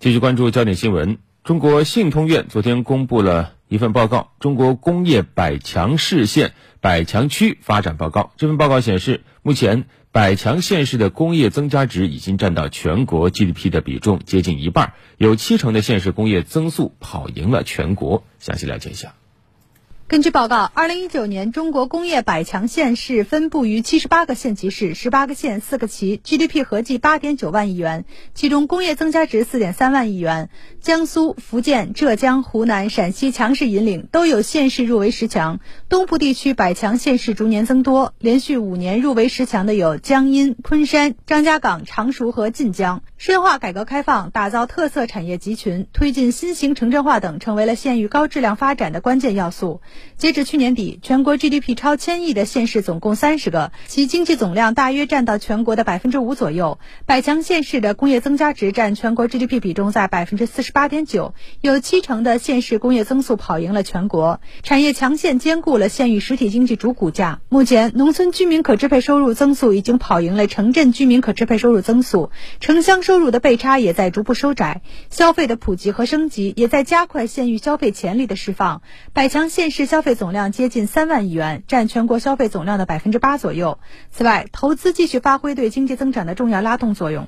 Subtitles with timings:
[0.00, 1.18] 继续关注焦点新闻。
[1.42, 8.20] 中国信通院昨天公布了一份报告《中国工业百强市县、百强区发展报告》。
[8.36, 18.22] 这份报告显示，目前百强县市的工业增加值已经占到全国 GDP 的比重接近一半，有七成的县市工业增速跑赢了全国。
[18.38, 19.14] 详细了解一下。
[20.08, 30.48] 根据报告，二零一九年中国工业百强县市分布于七十八个县级市、十八个县、四个旗，GDP 合计八点九万亿元，其中工业增加值四点三万亿元。
[30.80, 35.60] 江苏、福建、浙江、湖南、陕西强势引领，都有县市入围十强。
[35.90, 43.02] 东部地区百强县市逐年增多，连续五年入围十强的有江阴、昆山、张家港、常熟和晋江。
[43.18, 49.82] 深化改革开放，打造特色产业集群，推进新型城镇化等，成为了县域高质量发展的关键要素。
[50.16, 56.78] 截至去年底，全国 GDP 超千亿的县市总共三十个，其经济总量大约占到全国的百分之五左右。
[57.06, 64.40] 百强县市的工业增加值占全国 GDP 比重在百分之四十八点九，有七成的县市工业增速跑赢了全国。
[64.62, 67.40] 产业强县兼顾了县域实体经济主骨架。
[67.48, 74.82] 目前，农村居民可支配收入增速已经跑赢了城镇居民可支配收入增速，城乡收入的倍差也在逐步收窄。
[75.10, 78.82] 消费的普及和升级也在加快县域消费潜力的释放。
[79.12, 79.87] 百强县市。
[79.88, 83.78] 消费总量接近三万亿元，占全国消费总量的百分之八左右。
[84.10, 87.26] 此外，投资继续发挥对经济增长的重要拉动作用。